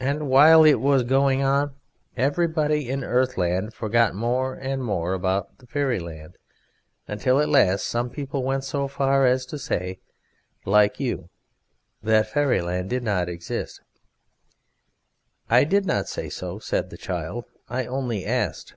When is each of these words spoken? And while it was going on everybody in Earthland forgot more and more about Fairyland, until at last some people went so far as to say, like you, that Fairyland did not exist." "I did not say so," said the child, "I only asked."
And 0.00 0.30
while 0.30 0.64
it 0.64 0.80
was 0.80 1.02
going 1.02 1.42
on 1.42 1.74
everybody 2.16 2.88
in 2.88 3.02
Earthland 3.04 3.74
forgot 3.74 4.14
more 4.14 4.54
and 4.54 4.82
more 4.82 5.12
about 5.12 5.50
Fairyland, 5.68 6.36
until 7.06 7.38
at 7.38 7.50
last 7.50 7.86
some 7.86 8.08
people 8.08 8.44
went 8.44 8.64
so 8.64 8.88
far 8.88 9.26
as 9.26 9.44
to 9.44 9.58
say, 9.58 10.00
like 10.64 10.98
you, 10.98 11.28
that 12.02 12.30
Fairyland 12.30 12.88
did 12.88 13.02
not 13.02 13.28
exist." 13.28 13.82
"I 15.50 15.64
did 15.64 15.84
not 15.84 16.08
say 16.08 16.30
so," 16.30 16.58
said 16.58 16.88
the 16.88 16.96
child, 16.96 17.44
"I 17.68 17.84
only 17.84 18.24
asked." 18.24 18.74